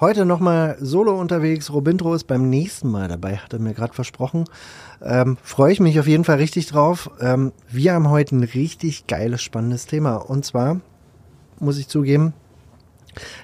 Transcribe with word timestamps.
heute 0.00 0.26
nochmal 0.26 0.76
solo 0.80 1.18
unterwegs. 1.18 1.72
Robintro 1.72 2.14
ist 2.14 2.24
beim 2.24 2.50
nächsten 2.50 2.90
Mal 2.90 3.08
dabei, 3.08 3.36
hat 3.36 3.52
er 3.52 3.58
mir 3.58 3.74
gerade 3.74 3.94
versprochen. 3.94 4.44
Ähm, 5.02 5.38
Freue 5.42 5.72
ich 5.72 5.80
mich 5.80 5.98
auf 5.98 6.06
jeden 6.06 6.24
Fall 6.24 6.36
richtig 6.36 6.66
drauf. 6.66 7.10
Ähm, 7.20 7.52
wir 7.68 7.94
haben 7.94 8.10
heute 8.10 8.36
ein 8.36 8.44
richtig 8.44 9.06
geiles, 9.06 9.42
spannendes 9.42 9.86
Thema. 9.86 10.16
Und 10.16 10.44
zwar, 10.44 10.80
muss 11.58 11.78
ich 11.78 11.88
zugeben, 11.88 12.34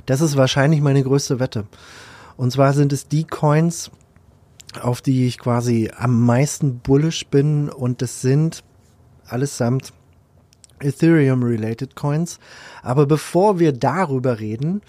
das 0.06 0.20
ist 0.20 0.36
wahrscheinlich 0.36 0.80
meine 0.82 1.02
größte 1.02 1.40
Wette. 1.40 1.66
Und 2.36 2.52
zwar 2.52 2.74
sind 2.74 2.92
es 2.92 3.08
die 3.08 3.24
Coins, 3.24 3.90
auf 4.80 5.00
die 5.00 5.26
ich 5.26 5.38
quasi 5.38 5.90
am 5.96 6.24
meisten 6.24 6.80
bullish 6.80 7.26
bin. 7.26 7.70
Und 7.70 8.02
das 8.02 8.20
sind 8.20 8.62
allesamt 9.26 9.92
Ethereum-related 10.80 11.96
Coins. 11.96 12.38
Aber 12.82 13.06
bevor 13.06 13.58
wir 13.58 13.72
darüber 13.72 14.40
reden 14.40 14.82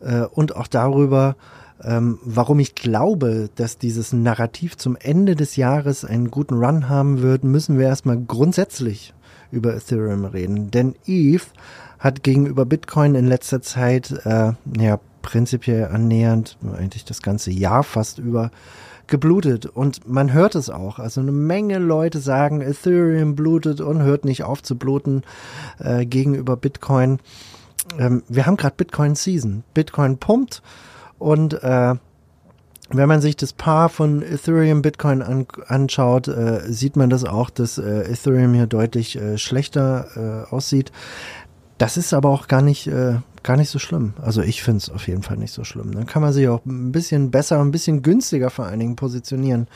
äh, 0.00 0.22
und 0.22 0.56
auch 0.56 0.66
darüber, 0.66 1.36
ähm, 1.82 2.18
warum 2.24 2.58
ich 2.58 2.74
glaube, 2.74 3.50
dass 3.54 3.78
dieses 3.78 4.12
Narrativ 4.12 4.76
zum 4.76 4.96
Ende 4.96 5.36
des 5.36 5.56
Jahres 5.56 6.04
einen 6.04 6.30
guten 6.30 6.54
Run 6.54 6.88
haben 6.88 7.22
wird, 7.22 7.44
müssen 7.44 7.78
wir 7.78 7.86
erstmal 7.86 8.18
grundsätzlich 8.18 9.14
über 9.50 9.74
Ethereum 9.74 10.24
reden. 10.24 10.70
Denn 10.70 10.94
ETH 11.06 11.46
hat 11.98 12.22
gegenüber 12.22 12.64
Bitcoin 12.64 13.14
in 13.14 13.26
letzter 13.26 13.62
Zeit, 13.62 14.12
äh, 14.24 14.52
ja, 14.78 15.00
prinzipiell 15.22 15.86
annähernd, 15.86 16.56
eigentlich 16.76 17.04
das 17.04 17.20
ganze 17.20 17.50
Jahr 17.50 17.82
fast 17.82 18.18
über, 18.18 18.50
geblutet. 19.06 19.66
Und 19.66 20.08
man 20.08 20.32
hört 20.32 20.54
es 20.54 20.70
auch. 20.70 20.98
Also 20.98 21.20
eine 21.20 21.32
Menge 21.32 21.78
Leute 21.78 22.18
sagen, 22.18 22.60
Ethereum 22.60 23.34
blutet 23.34 23.80
und 23.80 24.02
hört 24.02 24.24
nicht 24.24 24.44
auf 24.44 24.62
zu 24.62 24.76
bluten 24.76 25.22
äh, 25.78 26.06
gegenüber 26.06 26.56
Bitcoin. 26.56 27.18
Ähm, 27.98 28.22
wir 28.28 28.46
haben 28.46 28.56
gerade 28.56 28.76
Bitcoin 28.76 29.14
Season. 29.14 29.64
Bitcoin 29.74 30.18
pumpt 30.18 30.62
und 31.18 31.62
äh, 31.62 31.94
wenn 32.90 33.08
man 33.08 33.20
sich 33.20 33.36
das 33.36 33.52
Paar 33.52 33.88
von 33.88 34.22
Ethereum 34.22 34.82
Bitcoin 34.82 35.22
an, 35.22 35.46
anschaut, 35.66 36.28
äh, 36.28 36.60
sieht 36.68 36.96
man 36.96 37.10
das 37.10 37.24
auch, 37.24 37.50
dass 37.50 37.78
äh, 37.78 38.02
Ethereum 38.02 38.54
hier 38.54 38.66
deutlich 38.66 39.16
äh, 39.16 39.38
schlechter 39.38 40.46
äh, 40.48 40.54
aussieht. 40.54 40.92
Das 41.78 41.96
ist 41.96 42.14
aber 42.14 42.30
auch 42.30 42.46
gar 42.46 42.62
nicht, 42.62 42.86
äh, 42.86 43.16
gar 43.46 43.56
nicht 43.56 43.70
so 43.70 43.78
schlimm. 43.78 44.12
Also 44.20 44.42
ich 44.42 44.62
finde 44.62 44.78
es 44.78 44.90
auf 44.90 45.08
jeden 45.08 45.22
Fall 45.22 45.38
nicht 45.38 45.52
so 45.52 45.64
schlimm. 45.64 45.92
Dann 45.94 46.04
kann 46.04 46.20
man 46.20 46.32
sich 46.32 46.48
auch 46.48 46.64
ein 46.66 46.92
bisschen 46.92 47.30
besser, 47.30 47.60
ein 47.60 47.70
bisschen 47.70 48.02
günstiger 48.02 48.50
vor 48.50 48.66
allen 48.66 48.80
Dingen 48.80 48.96
positionieren. 48.96 49.68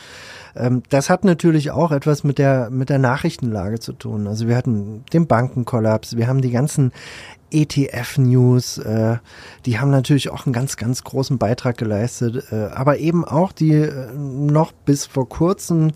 Ähm, 0.54 0.82
das 0.90 1.08
hat 1.08 1.24
natürlich 1.24 1.70
auch 1.70 1.92
etwas 1.92 2.24
mit 2.24 2.38
der, 2.38 2.68
mit 2.70 2.90
der 2.90 2.98
Nachrichtenlage 2.98 3.78
zu 3.78 3.92
tun. 3.92 4.26
Also 4.26 4.48
wir 4.48 4.56
hatten 4.56 5.04
den 5.12 5.26
Bankenkollaps, 5.26 6.16
wir 6.16 6.26
haben 6.26 6.42
die 6.42 6.50
ganzen 6.50 6.92
ETF-News, 7.52 8.78
äh, 8.78 9.16
die 9.66 9.78
haben 9.78 9.90
natürlich 9.90 10.30
auch 10.30 10.46
einen 10.46 10.52
ganz, 10.52 10.76
ganz 10.76 11.04
großen 11.04 11.38
Beitrag 11.38 11.78
geleistet, 11.78 12.52
äh, 12.52 12.66
aber 12.74 12.98
eben 12.98 13.24
auch 13.24 13.52
die 13.52 13.72
äh, 13.72 14.12
noch 14.14 14.72
bis 14.72 15.06
vor 15.06 15.28
kurzem 15.28 15.92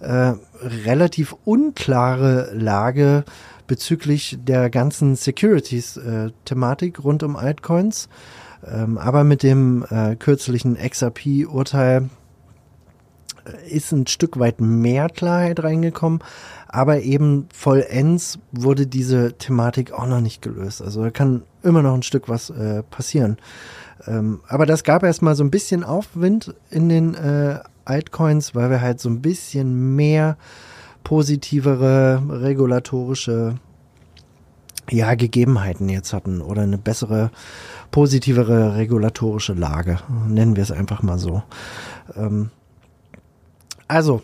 äh, 0.00 0.32
relativ 0.62 1.36
unklare 1.44 2.50
Lage 2.54 3.24
bezüglich 3.70 4.36
der 4.42 4.68
ganzen 4.68 5.14
Securities-Thematik 5.14 7.04
rund 7.04 7.22
um 7.22 7.36
Altcoins. 7.36 8.08
Ähm, 8.66 8.98
aber 8.98 9.22
mit 9.22 9.44
dem 9.44 9.86
äh, 9.88 10.16
kürzlichen 10.16 10.76
XRP-Urteil 10.76 12.10
äh, 13.44 13.70
ist 13.70 13.92
ein 13.92 14.08
Stück 14.08 14.40
weit 14.40 14.60
mehr 14.60 15.08
Klarheit 15.08 15.62
reingekommen, 15.62 16.18
aber 16.66 17.02
eben 17.02 17.46
vollends 17.54 18.40
wurde 18.50 18.88
diese 18.88 19.34
Thematik 19.34 19.92
auch 19.92 20.06
noch 20.06 20.20
nicht 20.20 20.42
gelöst. 20.42 20.82
Also 20.82 21.04
da 21.04 21.10
kann 21.10 21.44
immer 21.62 21.82
noch 21.82 21.94
ein 21.94 22.02
Stück 22.02 22.28
was 22.28 22.50
äh, 22.50 22.82
passieren. 22.82 23.36
Ähm, 24.04 24.40
aber 24.48 24.66
das 24.66 24.82
gab 24.82 25.04
erstmal 25.04 25.36
so 25.36 25.44
ein 25.44 25.52
bisschen 25.52 25.84
Aufwind 25.84 26.56
in 26.70 26.88
den 26.88 27.14
äh, 27.14 27.60
Altcoins, 27.84 28.56
weil 28.56 28.68
wir 28.68 28.80
halt 28.80 28.98
so 28.98 29.08
ein 29.08 29.22
bisschen 29.22 29.94
mehr 29.94 30.36
positivere 31.10 32.22
regulatorische 32.28 33.56
ja, 34.88 35.16
Gegebenheiten 35.16 35.88
jetzt 35.88 36.12
hatten 36.12 36.40
oder 36.40 36.62
eine 36.62 36.78
bessere, 36.78 37.32
positivere 37.90 38.76
regulatorische 38.76 39.54
Lage. 39.54 39.98
Nennen 40.28 40.54
wir 40.54 40.62
es 40.62 40.70
einfach 40.70 41.02
mal 41.02 41.18
so. 41.18 41.42
Ähm, 42.14 42.50
also, 43.88 44.22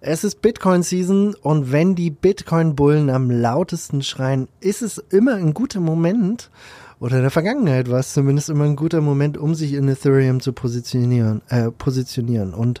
es 0.00 0.24
ist 0.24 0.40
Bitcoin-Season 0.40 1.34
und 1.34 1.70
wenn 1.70 1.96
die 1.96 2.10
Bitcoin-Bullen 2.10 3.10
am 3.10 3.30
lautesten 3.30 4.00
schreien, 4.00 4.48
ist 4.60 4.80
es 4.80 4.96
immer 4.96 5.34
ein 5.34 5.52
guter 5.52 5.80
Moment, 5.80 6.50
oder 6.98 7.16
in 7.16 7.22
der 7.22 7.30
Vergangenheit 7.30 7.90
war 7.90 8.00
es 8.00 8.14
zumindest 8.14 8.48
immer 8.48 8.64
ein 8.64 8.76
guter 8.76 9.02
Moment, 9.02 9.36
um 9.36 9.54
sich 9.54 9.74
in 9.74 9.86
Ethereum 9.86 10.40
zu 10.40 10.54
positionieren. 10.54 11.42
Äh, 11.50 11.70
positionieren. 11.72 12.54
Und 12.54 12.80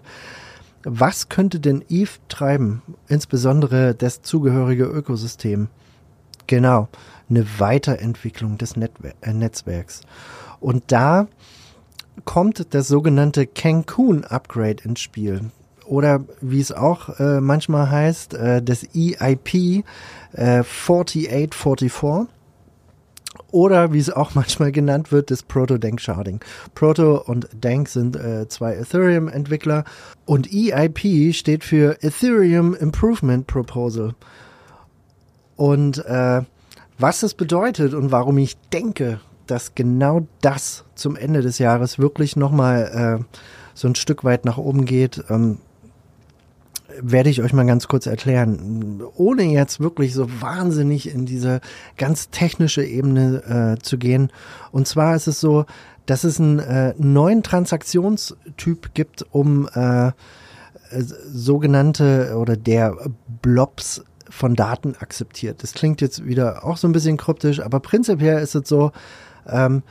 was 0.84 1.28
könnte 1.28 1.60
denn 1.60 1.84
Eve 1.88 2.10
treiben, 2.28 2.82
insbesondere 3.08 3.94
das 3.94 4.22
zugehörige 4.22 4.84
Ökosystem? 4.84 5.68
Genau, 6.46 6.88
eine 7.30 7.46
Weiterentwicklung 7.58 8.58
des 8.58 8.76
Netwer 8.76 9.12
äh, 9.20 9.32
Netzwerks. 9.32 10.02
Und 10.60 10.84
da 10.92 11.28
kommt 12.24 12.74
das 12.74 12.88
sogenannte 12.88 13.46
Cancun 13.46 14.24
Upgrade 14.24 14.82
ins 14.84 15.00
Spiel. 15.00 15.50
Oder 15.86 16.24
wie 16.40 16.60
es 16.60 16.72
auch 16.72 17.18
äh, 17.18 17.40
manchmal 17.40 17.90
heißt, 17.90 18.34
äh, 18.34 18.62
das 18.62 18.84
EIP 18.94 19.84
äh, 20.32 20.62
4844 20.62 22.28
oder 23.52 23.92
wie 23.92 23.98
es 23.98 24.10
auch 24.10 24.34
manchmal 24.34 24.72
genannt 24.72 25.12
wird, 25.12 25.30
das 25.30 25.44
Proto-Dank-Sharding. 25.44 26.40
Proto 26.74 27.22
und 27.24 27.48
Dank 27.60 27.88
sind 27.88 28.16
äh, 28.16 28.48
zwei 28.48 28.74
Ethereum-Entwickler 28.74 29.84
und 30.26 30.52
EIP 30.52 31.32
steht 31.34 31.62
für 31.62 32.02
Ethereum 32.02 32.74
Improvement 32.74 33.46
Proposal. 33.46 34.14
Und 35.54 36.04
äh, 36.04 36.42
was 36.98 37.20
das 37.20 37.34
bedeutet 37.34 37.94
und 37.94 38.10
warum 38.10 38.38
ich 38.38 38.56
denke, 38.72 39.20
dass 39.46 39.74
genau 39.74 40.26
das 40.40 40.84
zum 40.94 41.16
Ende 41.16 41.42
des 41.42 41.58
Jahres 41.58 41.98
wirklich 41.98 42.36
nochmal 42.36 43.20
äh, 43.20 43.36
so 43.74 43.88
ein 43.88 43.94
Stück 43.94 44.24
weit 44.24 44.44
nach 44.44 44.58
oben 44.58 44.84
geht, 44.84 45.22
ähm, 45.28 45.58
werde 47.00 47.30
ich 47.30 47.42
euch 47.42 47.52
mal 47.52 47.66
ganz 47.66 47.88
kurz 47.88 48.06
erklären, 48.06 49.02
ohne 49.16 49.44
jetzt 49.44 49.80
wirklich 49.80 50.14
so 50.14 50.28
wahnsinnig 50.40 51.12
in 51.12 51.26
diese 51.26 51.60
ganz 51.96 52.30
technische 52.30 52.84
Ebene 52.84 53.76
äh, 53.78 53.82
zu 53.82 53.98
gehen. 53.98 54.30
Und 54.70 54.88
zwar 54.88 55.16
ist 55.16 55.26
es 55.26 55.40
so, 55.40 55.64
dass 56.06 56.24
es 56.24 56.40
einen 56.40 56.58
äh, 56.58 56.94
neuen 56.98 57.42
Transaktionstyp 57.42 58.94
gibt, 58.94 59.24
um 59.30 59.68
äh, 59.74 60.12
sogenannte 60.90 62.36
oder 62.36 62.56
der 62.56 62.96
Blobs 63.40 64.04
von 64.28 64.54
Daten 64.54 64.94
akzeptiert. 64.98 65.62
Das 65.62 65.74
klingt 65.74 66.00
jetzt 66.00 66.24
wieder 66.24 66.64
auch 66.64 66.76
so 66.76 66.88
ein 66.88 66.92
bisschen 66.92 67.16
kryptisch, 67.16 67.60
aber 67.60 67.80
prinzipiell 67.80 68.42
ist 68.42 68.54
es 68.54 68.68
so, 68.68 68.92
ähm, 69.46 69.82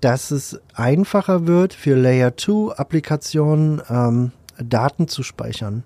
dass 0.00 0.30
es 0.30 0.60
einfacher 0.74 1.46
wird 1.46 1.72
für 1.72 1.94
Layer 1.94 2.36
2 2.36 2.74
Applikationen 2.76 3.80
ähm, 3.88 4.32
Daten 4.58 5.08
zu 5.08 5.22
speichern 5.22 5.82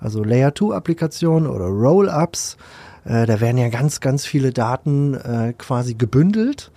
also 0.00 0.24
Layer 0.24 0.54
2 0.54 0.74
Applikationen 0.74 1.48
oder 1.48 1.66
Roll-ups. 1.66 2.56
Äh, 3.04 3.26
da 3.26 3.40
werden 3.40 3.58
ja 3.58 3.68
ganz, 3.68 4.00
ganz 4.00 4.26
viele 4.26 4.52
Daten 4.52 5.14
äh, 5.14 5.54
quasi 5.56 5.94
gebündelt, 5.94 6.70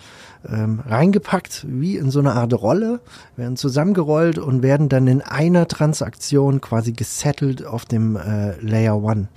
ähm, 0.48 0.81
reingepackt, 0.86 1.66
wie 1.68 1.98
in 1.98 2.12
so 2.12 2.20
eine 2.20 2.34
Art 2.34 2.54
Rolle, 2.54 3.00
werden 3.36 3.58
zusammengerollt 3.58 4.38
und 4.38 4.62
werden 4.64 4.90
dann 4.90 5.08
in 5.08 5.22
einer 5.22 5.68
Transaktion 5.68 6.62
quasi 6.62 6.92
gesettelt 6.92 7.66
auf 7.66 7.86
dem 7.86 8.16
äh, 8.16 8.60
Layer 8.62 9.02
1. 9.04 9.28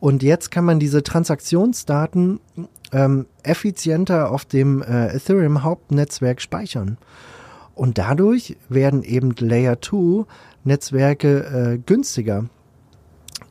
Und 0.00 0.22
jetzt 0.24 0.50
kann 0.50 0.64
man 0.64 0.80
diese 0.80 1.02
Transaktionsdaten 1.02 2.40
ähm, 2.92 3.26
effizienter 3.42 4.30
auf 4.30 4.44
dem 4.44 4.82
äh, 4.82 5.14
Ethereum 5.14 5.62
Hauptnetzwerk 5.62 6.40
speichern. 6.40 6.98
Und 7.74 7.98
dadurch 7.98 8.56
werden 8.68 9.02
eben 9.02 9.34
Layer 9.38 9.80
2 9.80 10.24
Netzwerke 10.64 11.74
äh, 11.74 11.78
günstiger. 11.78 12.46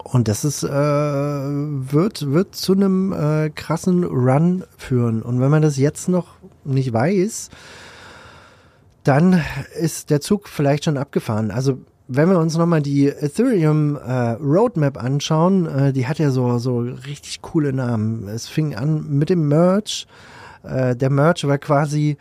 Und 0.04 0.28
das 0.28 0.44
ist, 0.44 0.64
äh, 0.64 0.70
wird, 0.70 2.32
wird 2.32 2.56
zu 2.56 2.74
einem 2.74 3.14
äh, 3.14 3.50
krassen 3.50 4.04
Run 4.04 4.64
führen. 4.78 5.22
Und 5.22 5.40
wenn 5.40 5.52
man 5.52 5.62
das 5.62 5.78
jetzt 5.78 6.10
noch 6.10 6.36
nicht 6.64 6.92
weiß, 6.92 7.50
dann 9.04 9.42
ist 9.80 10.10
der 10.10 10.22
Zug 10.22 10.48
vielleicht 10.48 10.86
schon 10.86 10.98
abgefahren. 10.98 11.52
Also 11.52 11.80
wenn 12.14 12.30
wir 12.30 12.40
uns 12.40 12.58
nochmal 12.58 12.82
die 12.82 13.08
Ethereum 13.08 13.96
äh, 13.96 14.32
Roadmap 14.32 15.02
anschauen, 15.02 15.66
äh, 15.66 15.94
die 15.94 16.08
hat 16.08 16.20
ja 16.20 16.30
so, 16.30 16.58
so 16.58 16.80
richtig 16.80 17.42
coole 17.42 17.72
Namen. 17.72 18.28
Es 18.28 18.48
fing 18.48 18.76
an 18.76 19.18
mit 19.18 19.30
dem 19.30 19.48
Merge. 19.48 20.06
Äh, 20.64 20.96
der 20.96 21.10
Merge 21.10 21.48
war 21.48 21.58
quasi 21.58 22.18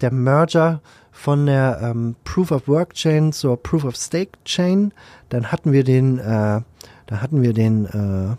der 0.00 0.12
Merger 0.12 0.80
von 1.12 1.46
der 1.46 1.80
ähm, 1.82 2.16
Proof 2.24 2.50
of 2.50 2.66
Work 2.66 2.94
Chain 2.94 3.32
zur 3.32 3.62
Proof 3.62 3.84
of 3.84 3.94
Stake 3.94 4.32
Chain. 4.44 4.92
Dann 5.28 5.52
hatten 5.52 5.72
wir 5.72 5.84
den, 5.84 6.18
äh, 6.18 6.60
da 7.10 7.20
hatten 7.20 7.42
wir 7.42 7.52
den, 7.52 7.86
äh, 7.86 8.36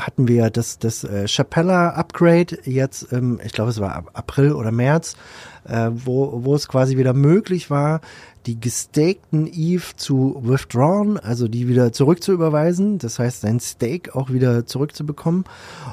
hatten 0.00 0.28
wir 0.28 0.50
das, 0.50 0.78
das 0.78 1.04
äh, 1.04 1.26
Chapella 1.26 1.90
Upgrade 1.90 2.58
jetzt, 2.64 3.12
ähm, 3.12 3.40
ich 3.44 3.52
glaube 3.52 3.70
es 3.70 3.80
war 3.80 4.04
April 4.12 4.52
oder 4.52 4.70
März, 4.70 5.16
äh, 5.64 5.90
wo, 5.92 6.44
wo 6.44 6.54
es 6.54 6.68
quasi 6.68 6.96
wieder 6.96 7.12
möglich 7.12 7.70
war, 7.70 8.00
die 8.46 8.58
gestakten 8.58 9.48
ETH 9.52 9.82
zu 9.96 10.40
withdrawn, 10.42 11.18
also 11.18 11.48
die 11.48 11.68
wieder 11.68 11.92
zurückzuüberweisen, 11.92 12.98
das 12.98 13.18
heißt 13.18 13.42
sein 13.42 13.60
Stake 13.60 14.14
auch 14.14 14.30
wieder 14.30 14.64
zurückzubekommen. 14.64 15.44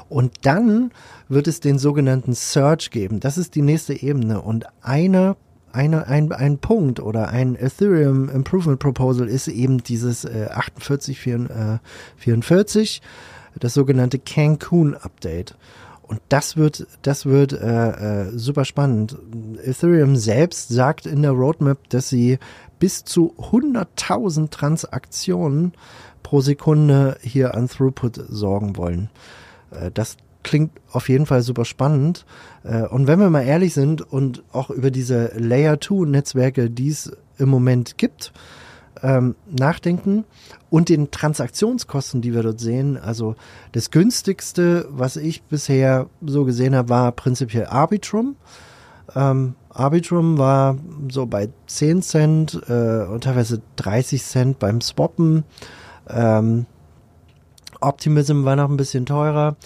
Und 0.08 0.46
dann 0.46 0.92
wird 1.28 1.48
es 1.48 1.60
den 1.60 1.78
sogenannten 1.78 2.34
Search 2.34 2.90
geben. 2.90 3.20
Das 3.20 3.36
ist 3.36 3.54
die 3.54 3.62
nächste 3.62 4.00
Ebene. 4.00 4.40
Und 4.40 4.64
eine 4.80 5.36
eine, 5.72 6.06
ein, 6.06 6.32
ein 6.32 6.58
Punkt 6.58 7.00
oder 7.00 7.28
ein 7.28 7.54
Ethereum 7.54 8.28
Improvement 8.28 8.78
Proposal 8.78 9.28
ist 9.28 9.48
eben 9.48 9.82
dieses 9.82 10.24
äh, 10.24 10.48
4844, 10.48 13.02
äh, 13.54 13.58
das 13.58 13.74
sogenannte 13.74 14.18
Cancun 14.18 14.94
Update. 14.94 15.56
Und 16.02 16.20
das 16.30 16.56
wird, 16.56 16.86
das 17.02 17.26
wird 17.26 17.52
äh, 17.52 18.26
äh, 18.26 18.30
super 18.34 18.64
spannend. 18.64 19.18
Ethereum 19.62 20.16
selbst 20.16 20.70
sagt 20.70 21.04
in 21.04 21.20
der 21.20 21.32
Roadmap, 21.32 21.90
dass 21.90 22.08
sie 22.08 22.38
bis 22.78 23.04
zu 23.04 23.34
100.000 23.38 24.50
Transaktionen 24.50 25.72
pro 26.22 26.40
Sekunde 26.40 27.18
hier 27.20 27.54
an 27.54 27.68
Throughput 27.68 28.20
sorgen 28.28 28.76
wollen. 28.76 29.10
Äh, 29.70 29.90
das 29.92 30.16
klingt 30.42 30.72
auf 30.92 31.08
jeden 31.08 31.26
Fall 31.26 31.42
super 31.42 31.64
spannend. 31.64 32.24
Äh, 32.64 32.82
und 32.82 33.06
wenn 33.06 33.20
wir 33.20 33.30
mal 33.30 33.42
ehrlich 33.42 33.74
sind 33.74 34.00
und 34.00 34.42
auch 34.52 34.70
über 34.70 34.90
diese 34.90 35.32
Layer 35.36 35.80
2 35.80 36.06
Netzwerke, 36.06 36.70
die 36.70 36.88
es 36.88 37.12
im 37.38 37.48
Moment 37.48 37.98
gibt, 37.98 38.32
ähm, 39.02 39.36
nachdenken 39.46 40.24
und 40.70 40.88
den 40.88 41.10
Transaktionskosten, 41.10 42.20
die 42.20 42.34
wir 42.34 42.42
dort 42.42 42.60
sehen. 42.60 42.96
Also 42.96 43.36
das 43.72 43.90
günstigste, 43.90 44.88
was 44.90 45.16
ich 45.16 45.42
bisher 45.42 46.06
so 46.24 46.44
gesehen 46.44 46.74
habe, 46.74 46.88
war 46.88 47.12
prinzipiell 47.12 47.66
Arbitrum. 47.66 48.36
Ähm, 49.14 49.54
Arbitrum 49.70 50.38
war 50.38 50.76
so 51.10 51.26
bei 51.26 51.48
10 51.66 52.02
Cent 52.02 52.60
äh, 52.68 53.04
und 53.04 53.24
teilweise 53.24 53.62
30 53.76 54.22
Cent 54.22 54.58
beim 54.58 54.80
Swappen. 54.80 55.44
Ähm, 56.08 56.66
Optimism 57.80 58.44
war 58.44 58.56
noch 58.56 58.68
ein 58.68 58.76
bisschen 58.76 59.06
teurer. 59.06 59.56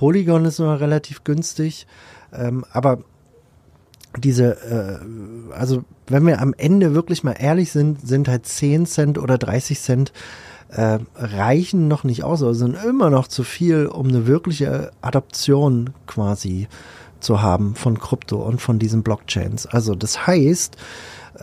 Polygon 0.00 0.46
ist 0.46 0.58
noch 0.58 0.80
relativ 0.80 1.24
günstig. 1.24 1.86
Ähm, 2.32 2.64
aber 2.72 3.00
diese, 4.16 4.56
äh, 4.64 5.52
also 5.52 5.84
wenn 6.06 6.26
wir 6.26 6.40
am 6.40 6.54
Ende 6.56 6.94
wirklich 6.94 7.22
mal 7.22 7.36
ehrlich 7.38 7.70
sind, 7.70 8.00
sind 8.08 8.26
halt 8.26 8.46
10 8.46 8.86
Cent 8.86 9.18
oder 9.18 9.36
30 9.36 9.78
Cent 9.78 10.14
äh, 10.70 11.00
reichen 11.16 11.86
noch 11.86 12.04
nicht 12.04 12.24
aus, 12.24 12.42
also 12.42 12.54
sind 12.54 12.82
immer 12.82 13.10
noch 13.10 13.28
zu 13.28 13.44
viel, 13.44 13.84
um 13.84 14.08
eine 14.08 14.26
wirkliche 14.26 14.90
Adaption 15.02 15.90
quasi 16.06 16.66
zu 17.20 17.42
haben 17.42 17.74
von 17.74 17.98
Krypto 17.98 18.38
und 18.38 18.58
von 18.62 18.78
diesen 18.78 19.02
Blockchains. 19.02 19.66
Also 19.66 19.94
das 19.94 20.26
heißt, 20.26 20.78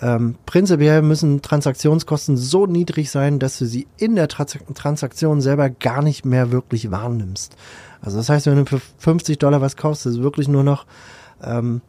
ähm, 0.02 0.36
prinzipiell 0.46 1.02
müssen 1.02 1.42
Transaktionskosten 1.42 2.38
so 2.38 2.66
niedrig 2.66 3.10
sein, 3.10 3.40
dass 3.40 3.58
du 3.58 3.66
sie 3.66 3.88
in 3.98 4.16
der 4.16 4.28
Trans 4.28 4.58
Transaktion 4.74 5.42
selber 5.42 5.70
gar 5.70 6.02
nicht 6.02 6.26
mehr 6.26 6.52
wirklich 6.52 6.92
wahrnimmst. 6.92 7.56
Also 8.02 8.18
das 8.18 8.30
heißt, 8.30 8.46
wenn 8.48 8.58
du 8.58 8.66
für 8.66 8.82
50 8.98 9.38
Dollar 9.40 9.62
was 9.62 9.76
kaufst, 9.76 10.06
ist 10.06 10.16
es 10.16 10.22
wirklich 10.22 10.48
nur 10.48 10.64
noch 10.64 10.86
ähm, 11.42 11.82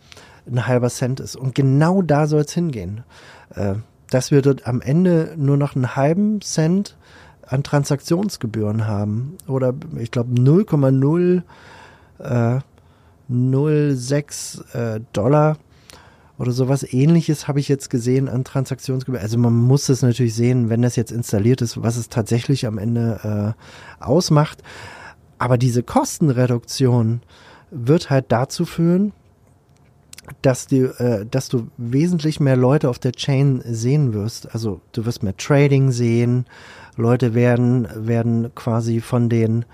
ein 0.46 0.66
halber 0.66 0.88
Cent 0.88 1.20
ist. 1.20 1.36
Und 1.36 1.54
genau 1.54 2.02
da 2.02 2.26
soll 2.26 2.42
es 2.42 2.52
hingehen. 2.52 3.04
Äh, 3.54 3.74
dass 4.10 4.30
wir 4.30 4.42
dort 4.42 4.66
am 4.66 4.80
Ende 4.80 5.34
nur 5.36 5.56
noch 5.56 5.76
einen 5.76 5.96
halben 5.96 6.40
Cent 6.40 6.96
an 7.46 7.62
Transaktionsgebühren 7.62 8.86
haben. 8.86 9.36
Oder 9.46 9.74
ich 9.98 10.10
glaube 10.10 10.34
0,0 10.34 11.42
äh, 12.18 12.60
06 13.96 14.64
äh, 14.72 15.00
Dollar 15.12 15.58
oder 16.38 16.52
sowas 16.52 16.86
ähnliches 16.92 17.48
habe 17.48 17.58
ich 17.58 17.68
jetzt 17.68 17.90
gesehen 17.90 18.28
an 18.28 18.44
Transaktionsgebühren. 18.44 19.22
Also 19.22 19.38
man 19.38 19.54
muss 19.54 19.86
das 19.86 20.02
natürlich 20.02 20.34
sehen, 20.34 20.70
wenn 20.70 20.82
das 20.82 20.94
jetzt 20.94 21.10
installiert 21.10 21.62
ist, 21.62 21.82
was 21.82 21.96
es 21.96 22.08
tatsächlich 22.08 22.66
am 22.66 22.78
Ende 22.78 23.54
äh, 24.00 24.02
ausmacht. 24.04 24.62
Aber 25.38 25.58
diese 25.58 25.82
Kostenreduktion 25.82 27.22
wird 27.70 28.10
halt 28.10 28.26
dazu 28.28 28.64
führen, 28.64 29.12
dass 30.42 30.66
du, 30.68 30.94
äh, 30.98 31.26
dass 31.26 31.48
du 31.48 31.68
wesentlich 31.76 32.38
mehr 32.38 32.56
Leute 32.56 32.88
auf 32.88 32.98
der 32.98 33.12
Chain 33.12 33.62
sehen 33.64 34.12
wirst. 34.14 34.52
Also 34.54 34.80
du 34.92 35.06
wirst 35.06 35.22
mehr 35.24 35.36
Trading 35.36 35.90
sehen. 35.90 36.46
Leute 36.96 37.34
werden, 37.34 37.88
werden 37.94 38.54
quasi 38.54 39.00
von 39.00 39.28
den, 39.28 39.64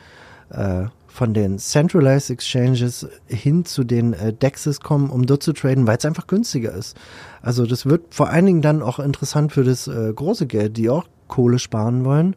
äh, 0.51 0.85
von 1.15 1.33
den 1.33 1.61
Centralized 1.61 2.29
Exchanges 2.29 3.07
hin 3.27 3.65
zu 3.65 3.85
den 3.85 4.15
äh, 4.15 4.33
DEXs 4.33 4.81
kommen, 4.81 5.11
um 5.11 5.27
dort 5.27 5.45
zu 5.45 5.53
traden, 5.53 5.87
weil 5.87 5.97
es 5.97 6.05
einfach 6.05 6.27
günstiger 6.27 6.73
ist. 6.73 6.97
Also 7.41 7.67
das 7.67 7.87
wird 7.87 8.13
vor 8.13 8.31
allen 8.31 8.47
Dingen 8.47 8.63
dann 8.63 8.83
auch 8.83 8.99
interessant 8.99 9.53
für 9.53 9.63
das 9.63 9.87
äh, 9.87 10.13
große 10.13 10.49
Geld, 10.49 10.77
die 10.77 10.91
auch 10.91 11.05
Kohle 11.29 11.61
sparen 11.61 12.05
wollen. 12.05 12.35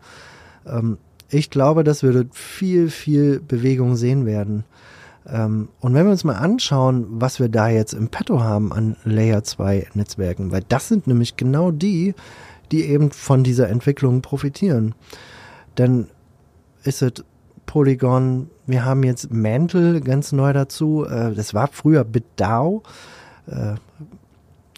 Ähm, 0.67 0.99
ich 1.27 1.49
glaube, 1.49 1.83
dass 1.83 2.03
wir 2.03 2.11
dort 2.11 2.35
viel, 2.35 2.91
viel 2.91 3.39
Bewegung 3.39 3.95
sehen 3.95 4.27
werden. 4.27 4.63
Ähm, 5.27 5.69
und 5.79 5.95
wenn 5.95 6.05
wir 6.05 6.11
uns 6.11 6.23
mal 6.23 6.35
anschauen, 6.35 7.07
was 7.09 7.39
wir 7.39 7.49
da 7.49 7.69
jetzt 7.69 7.93
im 7.93 8.09
Petto 8.09 8.41
haben 8.41 8.71
an 8.71 8.95
Layer 9.03 9.43
2 9.43 9.87
Netzwerken, 9.95 10.51
weil 10.51 10.61
das 10.69 10.87
sind 10.87 11.07
nämlich 11.07 11.35
genau 11.35 11.71
die, 11.71 12.13
die 12.71 12.83
eben 12.83 13.09
von 13.09 13.43
dieser 13.43 13.69
Entwicklung 13.69 14.21
profitieren. 14.21 14.93
Dann 15.73 16.09
ist 16.83 17.01
es 17.01 17.23
Polygon, 17.67 18.49
wir 18.65 18.83
haben 18.83 19.03
jetzt 19.03 19.31
Mantle 19.31 20.01
ganz 20.01 20.31
neu 20.31 20.51
dazu, 20.53 21.05
äh, 21.05 21.35
das 21.35 21.53
war 21.53 21.67
früher 21.67 22.03
BitDAO, 22.03 22.81
äh, 23.45 23.75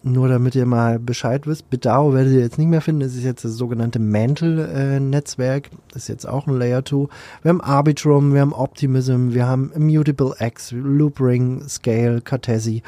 nur 0.04 0.28
damit 0.28 0.56
ihr 0.56 0.66
mal 0.66 1.00
Bescheid 1.00 1.46
wisst, 1.46 1.70
BitDAO 1.70 2.14
werdet 2.14 2.34
ihr 2.34 2.40
jetzt 2.40 2.58
nicht 2.58 2.68
mehr 2.68 2.82
finden. 2.82 3.02
Das 3.02 3.16
ist 3.16 3.24
jetzt 3.24 3.46
das 3.46 3.54
sogenannte 3.54 4.00
Mantle-Netzwerk. 4.00 5.70
das 5.94 6.04
ist 6.04 6.08
jetzt 6.08 6.28
auch 6.28 6.48
ein 6.48 6.58
Layer 6.58 6.84
2. 6.84 7.08
Wir 7.42 7.50
haben 7.50 7.62
Arbitrum, 7.62 8.34
wir 8.34 8.42
haben 8.42 8.54
Optimism, 8.54 9.34
wir 9.34 9.46
haben 9.46 9.72
Immutable 9.74 10.36
X, 10.40 10.72
Loopring, 10.72 11.68
Scale, 11.68 12.22
Cartesi 12.22 12.82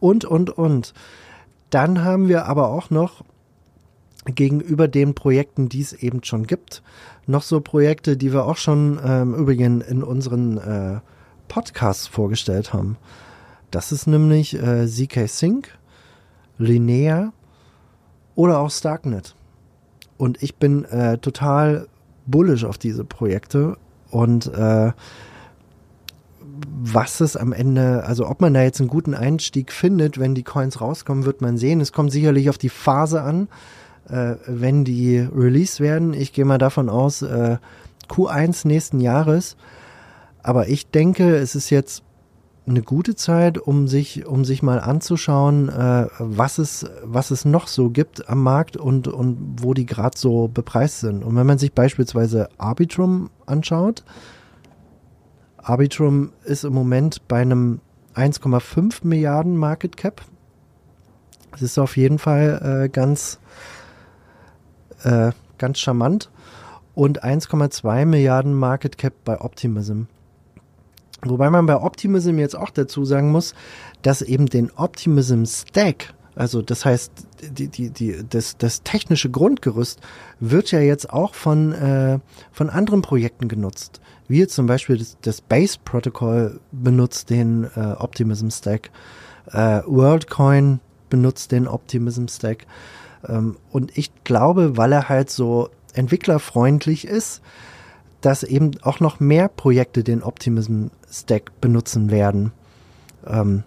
und, 0.00 0.24
und, 0.24 0.50
und. 0.50 0.94
Dann 1.70 2.04
haben 2.04 2.28
wir 2.28 2.46
aber 2.46 2.68
auch 2.68 2.90
noch 2.90 3.24
gegenüber 4.34 4.88
den 4.88 5.14
Projekten, 5.14 5.68
die 5.68 5.80
es 5.80 5.92
eben 5.92 6.22
schon 6.24 6.46
gibt, 6.46 6.82
noch 7.26 7.42
so 7.42 7.60
Projekte, 7.60 8.16
die 8.16 8.32
wir 8.32 8.44
auch 8.44 8.56
schon 8.56 8.98
ähm, 9.04 9.34
übrigens 9.34 9.86
in 9.86 10.02
unseren 10.02 10.58
äh, 10.58 11.00
Podcasts 11.48 12.06
vorgestellt 12.06 12.72
haben. 12.72 12.96
Das 13.70 13.92
ist 13.92 14.06
nämlich 14.06 14.60
äh, 14.60 14.86
ZK 14.86 15.28
Sync 15.28 15.78
Linear 16.58 17.32
oder 18.34 18.58
auch 18.58 18.70
Starknet. 18.70 19.34
Und 20.16 20.42
ich 20.42 20.56
bin 20.56 20.84
äh, 20.84 21.18
total 21.18 21.88
bullish 22.26 22.64
auf 22.64 22.78
diese 22.78 23.04
Projekte 23.04 23.76
und 24.10 24.46
äh, 24.46 24.92
was 26.82 27.20
es 27.20 27.36
am 27.36 27.52
Ende, 27.52 28.04
also 28.04 28.26
ob 28.26 28.40
man 28.40 28.54
da 28.54 28.62
jetzt 28.62 28.80
einen 28.80 28.88
guten 28.88 29.14
Einstieg 29.14 29.72
findet, 29.72 30.18
wenn 30.18 30.34
die 30.34 30.42
Coins 30.42 30.80
rauskommen, 30.80 31.26
wird 31.26 31.42
man 31.42 31.58
sehen. 31.58 31.80
Es 31.80 31.92
kommt 31.92 32.12
sicherlich 32.12 32.48
auf 32.48 32.56
die 32.56 32.70
Phase 32.70 33.22
an, 33.22 33.48
äh, 34.08 34.36
wenn 34.46 34.84
die 34.84 35.18
released 35.18 35.80
werden. 35.80 36.14
Ich 36.14 36.32
gehe 36.32 36.44
mal 36.44 36.58
davon 36.58 36.88
aus, 36.88 37.22
äh, 37.22 37.58
Q1 38.08 38.66
nächsten 38.66 39.00
Jahres. 39.00 39.56
Aber 40.42 40.68
ich 40.68 40.90
denke, 40.90 41.36
es 41.36 41.54
ist 41.54 41.70
jetzt 41.70 42.02
eine 42.68 42.82
gute 42.82 43.14
Zeit, 43.14 43.58
um 43.58 43.86
sich, 43.86 44.26
um 44.26 44.44
sich 44.44 44.62
mal 44.62 44.80
anzuschauen, 44.80 45.68
äh, 45.68 46.06
was 46.18 46.58
es, 46.58 46.84
was 47.04 47.30
es 47.30 47.44
noch 47.44 47.68
so 47.68 47.90
gibt 47.90 48.28
am 48.28 48.42
Markt 48.42 48.76
und, 48.76 49.06
und 49.08 49.58
wo 49.60 49.72
die 49.72 49.86
gerade 49.86 50.18
so 50.18 50.48
bepreist 50.48 51.00
sind. 51.00 51.22
Und 51.22 51.36
wenn 51.36 51.46
man 51.46 51.58
sich 51.58 51.72
beispielsweise 51.72 52.48
Arbitrum 52.58 53.30
anschaut, 53.46 54.04
Arbitrum 55.58 56.32
ist 56.44 56.64
im 56.64 56.72
Moment 56.72 57.26
bei 57.28 57.40
einem 57.40 57.80
1,5 58.14 59.06
Milliarden 59.06 59.56
Market 59.56 59.96
Cap. 59.96 60.22
Das 61.52 61.62
ist 61.62 61.78
auf 61.78 61.96
jeden 61.96 62.18
Fall 62.18 62.84
äh, 62.84 62.88
ganz, 62.88 63.38
äh, 65.02 65.32
ganz 65.58 65.78
charmant. 65.78 66.30
Und 66.94 67.22
1,2 67.22 68.06
Milliarden 68.06 68.54
Market 68.54 68.96
Cap 68.96 69.12
bei 69.24 69.40
Optimism. 69.40 70.04
Wobei 71.22 71.50
man 71.50 71.66
bei 71.66 71.76
Optimism 71.76 72.38
jetzt 72.38 72.56
auch 72.56 72.70
dazu 72.70 73.04
sagen 73.04 73.30
muss, 73.30 73.54
dass 74.02 74.22
eben 74.22 74.46
den 74.46 74.70
Optimism 74.76 75.44
Stack, 75.44 76.14
also 76.34 76.62
das 76.62 76.84
heißt, 76.84 77.12
die, 77.50 77.68
die, 77.68 77.90
die, 77.90 78.24
das, 78.28 78.56
das 78.58 78.82
technische 78.82 79.30
Grundgerüst 79.30 80.00
wird 80.40 80.70
ja 80.70 80.80
jetzt 80.80 81.10
auch 81.10 81.34
von, 81.34 81.72
äh, 81.72 82.18
von 82.52 82.70
anderen 82.70 83.02
Projekten 83.02 83.48
genutzt. 83.48 84.00
Wie 84.28 84.46
zum 84.46 84.66
Beispiel 84.66 84.98
das, 84.98 85.16
das 85.22 85.40
Base 85.40 85.78
Protocol 85.82 86.60
benutzt 86.72 87.30
den 87.30 87.64
äh, 87.76 87.94
Optimism 87.98 88.50
Stack, 88.50 88.90
äh, 89.52 89.80
WorldCoin 89.86 90.80
benutzt 91.08 91.52
den 91.52 91.68
Optimism 91.68 92.26
Stack. 92.28 92.66
Ähm, 93.28 93.56
und 93.70 93.96
ich 93.96 94.10
glaube, 94.24 94.76
weil 94.76 94.92
er 94.92 95.08
halt 95.08 95.30
so 95.30 95.70
entwicklerfreundlich 95.94 97.06
ist, 97.06 97.42
dass 98.20 98.42
eben 98.42 98.72
auch 98.82 99.00
noch 99.00 99.20
mehr 99.20 99.48
Projekte 99.48 100.02
den 100.02 100.22
Optimism 100.22 100.86
Stack 101.10 101.60
benutzen 101.60 102.10
werden. 102.10 102.52
Ähm, 103.26 103.62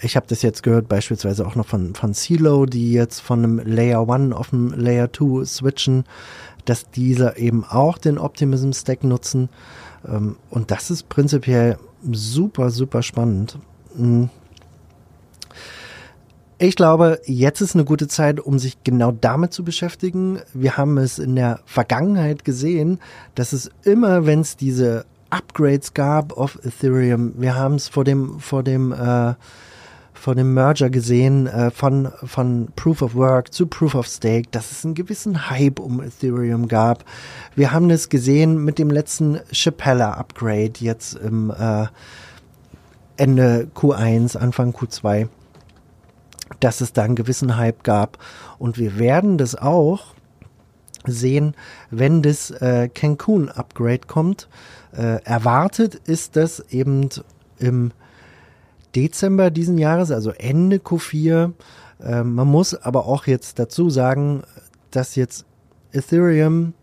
ich 0.00 0.16
habe 0.16 0.26
das 0.28 0.42
jetzt 0.42 0.62
gehört, 0.62 0.88
beispielsweise 0.88 1.46
auch 1.46 1.54
noch 1.54 1.66
von, 1.66 1.94
von 1.94 2.12
CeeLo, 2.12 2.66
die 2.66 2.92
jetzt 2.92 3.20
von 3.20 3.38
einem 3.38 3.58
Layer 3.64 4.08
1 4.08 4.34
auf 4.34 4.52
einen 4.52 4.70
Layer 4.70 5.12
2 5.12 5.44
switchen, 5.44 6.04
dass 6.64 6.90
diese 6.90 7.36
eben 7.36 7.64
auch 7.64 7.98
den 7.98 8.18
Optimism 8.18 8.72
Stack 8.72 9.04
nutzen. 9.04 9.48
Ähm, 10.06 10.36
und 10.50 10.70
das 10.70 10.90
ist 10.90 11.08
prinzipiell 11.08 11.78
super, 12.10 12.70
super 12.70 13.02
spannend. 13.02 13.58
Ich 16.64 16.76
glaube, 16.76 17.20
jetzt 17.24 17.60
ist 17.60 17.74
eine 17.74 17.84
gute 17.84 18.06
Zeit, 18.06 18.38
um 18.38 18.60
sich 18.60 18.84
genau 18.84 19.10
damit 19.10 19.52
zu 19.52 19.64
beschäftigen. 19.64 20.38
Wir 20.54 20.76
haben 20.76 20.96
es 20.96 21.18
in 21.18 21.34
der 21.34 21.58
Vergangenheit 21.66 22.44
gesehen, 22.44 23.00
dass 23.34 23.52
es 23.52 23.68
immer, 23.82 24.26
wenn 24.26 24.42
es 24.42 24.56
diese 24.56 25.04
Upgrades 25.28 25.92
gab 25.92 26.38
auf 26.38 26.60
Ethereum, 26.64 27.32
wir 27.36 27.56
haben 27.56 27.74
es 27.74 27.88
vor 27.88 28.04
dem, 28.04 28.38
vor 28.38 28.62
dem, 28.62 28.92
äh, 28.92 29.34
vor 30.14 30.36
dem 30.36 30.54
Merger 30.54 30.88
gesehen, 30.88 31.48
äh, 31.48 31.72
von, 31.72 32.12
von 32.22 32.68
Proof 32.76 33.02
of 33.02 33.16
Work 33.16 33.52
zu 33.52 33.66
Proof 33.66 33.96
of 33.96 34.06
Stake, 34.06 34.46
dass 34.52 34.70
es 34.70 34.84
einen 34.84 34.94
gewissen 34.94 35.50
Hype 35.50 35.80
um 35.80 36.00
Ethereum 36.00 36.68
gab. 36.68 37.04
Wir 37.56 37.72
haben 37.72 37.90
es 37.90 38.08
gesehen 38.08 38.64
mit 38.64 38.78
dem 38.78 38.90
letzten 38.90 39.40
Chappella 39.50 40.12
Upgrade 40.12 40.74
jetzt 40.78 41.14
im 41.14 41.50
äh, 41.50 41.86
Ende 43.16 43.66
Q1, 43.74 44.36
Anfang 44.36 44.70
Q2 44.70 45.26
dass 46.60 46.80
es 46.80 46.92
da 46.92 47.02
einen 47.02 47.16
gewissen 47.16 47.56
Hype 47.56 47.84
gab. 47.84 48.18
Und 48.58 48.78
wir 48.78 48.98
werden 48.98 49.38
das 49.38 49.54
auch 49.54 50.14
sehen, 51.06 51.54
wenn 51.90 52.22
das 52.22 52.50
äh, 52.50 52.88
Cancun 52.88 53.48
Upgrade 53.48 54.06
kommt. 54.06 54.48
Äh, 54.96 55.22
erwartet 55.24 55.94
ist 55.94 56.36
das 56.36 56.60
eben 56.70 57.08
im 57.58 57.92
Dezember 58.94 59.50
diesen 59.50 59.78
Jahres, 59.78 60.10
also 60.10 60.30
Ende 60.30 60.76
Q4. 60.76 61.52
Äh, 62.02 62.22
man 62.22 62.48
muss 62.48 62.74
aber 62.74 63.06
auch 63.06 63.26
jetzt 63.26 63.58
dazu 63.58 63.90
sagen, 63.90 64.42
dass 64.90 65.16
jetzt 65.16 65.46
Ethereum 65.92 66.74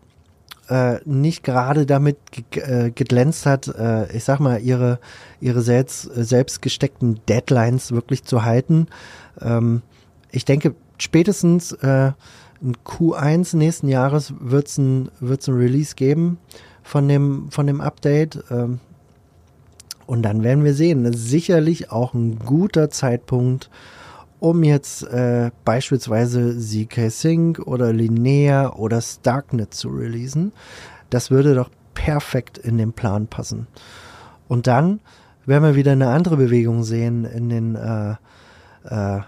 äh, 0.70 1.00
nicht 1.04 1.42
gerade 1.42 1.84
damit 1.84 2.16
äh, 2.54 2.90
geglänzt 2.90 3.44
hat, 3.44 3.68
äh, 3.68 4.10
ich 4.16 4.24
sag 4.24 4.38
mal, 4.40 4.60
ihre, 4.60 4.98
ihre 5.40 5.62
selbst, 5.62 6.02
selbst 6.14 6.62
gesteckten 6.62 7.20
Deadlines 7.28 7.92
wirklich 7.92 8.24
zu 8.24 8.44
halten. 8.44 8.86
Ähm, 9.42 9.82
ich 10.30 10.44
denke, 10.44 10.74
spätestens 10.98 11.72
äh, 11.72 12.12
in 12.62 12.76
Q1 12.84 13.56
nächsten 13.56 13.88
Jahres 13.88 14.34
wird 14.38 14.68
es 14.68 14.78
ein, 14.78 15.10
wird's 15.20 15.48
ein 15.48 15.54
Release 15.54 15.94
geben 15.94 16.38
von 16.82 17.08
dem, 17.08 17.50
von 17.50 17.66
dem 17.66 17.80
Update. 17.80 18.42
Ähm, 18.50 18.80
und 20.06 20.22
dann 20.22 20.42
werden 20.42 20.64
wir 20.64 20.74
sehen. 20.74 21.04
Das 21.04 21.16
ist 21.16 21.30
sicherlich 21.30 21.92
auch 21.92 22.14
ein 22.14 22.38
guter 22.40 22.90
Zeitpunkt, 22.90 23.70
um 24.40 24.64
jetzt 24.64 25.04
äh, 25.04 25.50
beispielsweise 25.64 26.58
ZK 26.58 27.10
Sync 27.10 27.60
oder 27.60 27.92
Linear 27.92 28.78
oder 28.78 29.00
Starknet 29.00 29.72
zu 29.72 29.88
releasen. 29.88 30.52
Das 31.10 31.30
würde 31.30 31.54
doch 31.54 31.70
perfekt 31.94 32.58
in 32.58 32.76
den 32.76 32.92
Plan 32.92 33.26
passen. 33.26 33.68
Und 34.48 34.66
dann 34.66 35.00
werden 35.46 35.62
wir 35.62 35.76
wieder 35.76 35.92
eine 35.92 36.08
andere 36.08 36.36
Bewegung 36.36 36.82
sehen 36.82 37.24
in 37.24 37.48
den 37.48 37.74
äh, 37.76 38.14
äh, 38.84 39.20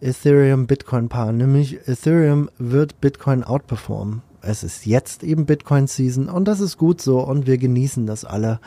Ethereum-Bitcoin-Paar, 0.00 1.32
nämlich 1.32 1.86
Ethereum 1.86 2.50
wird 2.58 3.00
Bitcoin 3.00 3.44
outperformen. 3.44 4.22
Es 4.42 4.64
ist 4.64 4.86
jetzt 4.86 5.22
eben 5.22 5.44
Bitcoin-Season 5.44 6.28
und 6.28 6.46
das 6.46 6.60
ist 6.60 6.78
gut 6.78 7.02
so 7.02 7.20
und 7.20 7.46
wir 7.46 7.58
genießen 7.58 8.06
das 8.06 8.24
alle 8.24 8.60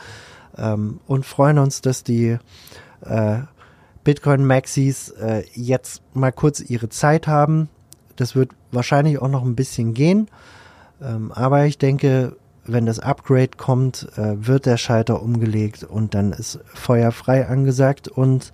ähm, 0.56 1.00
und 1.06 1.26
freuen 1.26 1.58
uns, 1.58 1.80
dass 1.80 2.04
die 2.04 2.38
äh, 3.00 3.38
Bitcoin-Maxis 4.04 5.10
äh, 5.10 5.44
jetzt 5.54 6.02
mal 6.14 6.30
kurz 6.30 6.60
ihre 6.60 6.88
Zeit 6.88 7.26
haben. 7.26 7.68
Das 8.16 8.36
wird 8.36 8.52
wahrscheinlich 8.70 9.20
auch 9.20 9.28
noch 9.28 9.44
ein 9.44 9.56
bisschen 9.56 9.94
gehen, 9.94 10.28
ähm, 11.02 11.32
aber 11.32 11.64
ich 11.64 11.78
denke, 11.78 12.36
wenn 12.66 12.86
das 12.86 13.00
Upgrade 13.00 13.50
kommt, 13.56 14.08
äh, 14.16 14.46
wird 14.46 14.66
der 14.66 14.76
Schalter 14.76 15.20
umgelegt 15.20 15.82
und 15.82 16.14
dann 16.14 16.32
ist 16.32 16.60
Feuer 16.66 17.10
frei 17.10 17.48
angesagt 17.48 18.06
und 18.06 18.52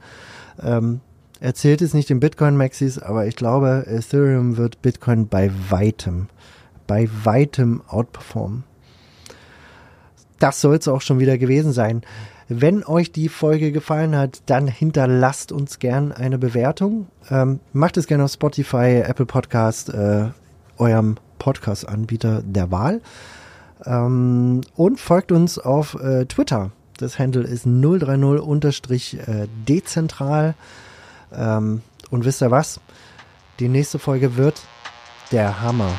ähm, 0.63 1.01
erzählt 1.41 1.83
es 1.83 1.93
nicht 1.95 2.11
den 2.11 2.21
Bitcoin-Maxis, 2.21 2.99
aber 2.99 3.27
ich 3.27 3.35
glaube, 3.37 3.85
Ethereum 3.87 4.57
wird 4.57 4.83
Bitcoin 4.83 5.29
bei 5.29 5.53
weitem, 5.69 6.27
bei 6.87 7.09
weitem 7.25 7.83
outperformen. 7.89 8.65
Das 10.39 10.61
soll 10.61 10.77
es 10.77 10.87
auch 10.89 11.01
schon 11.03 11.19
wieder 11.19 11.39
gewesen 11.39 11.73
sein. 11.73 12.03
Wenn 12.49 12.83
euch 12.83 13.13
die 13.13 13.29
Folge 13.29 13.73
gefallen 13.73 14.17
hat, 14.17 14.43
dann 14.47 14.67
hinterlasst 14.67 15.53
uns 15.53 15.79
gern 15.79 16.11
eine 16.13 16.37
Bewertung. 16.37 17.07
Ähm, 17.31 17.61
macht 17.73 17.97
es 17.97 18.09
gerne 18.09 18.25
auf 18.25 18.33
Spotify, 18.33 19.05
Apple 19.07 19.27
Podcast, 19.27 19.91
äh, 19.91 20.31
eurem 20.79 21.15
Podcast-Anbieter 21.39 22.43
der 22.45 22.73
Wahl. 22.73 23.01
Ähm, 23.85 24.63
und 24.75 24.99
folgt 24.99 25.31
uns 25.31 25.59
auf 25.59 25.95
äh, 25.95 26.25
Twitter. 26.27 26.73
Das 26.97 27.17
Handle 27.19 27.45
ist 27.45 27.67
030-dezentral. 27.67 30.55
Ähm, 31.33 31.83
und 32.11 32.25
wisst 32.25 32.43
ihr 32.43 32.51
was? 32.51 32.81
Die 33.59 33.69
nächste 33.69 33.99
Folge 33.99 34.37
wird 34.37 34.61
der 35.33 35.61
Hammer. 35.61 35.93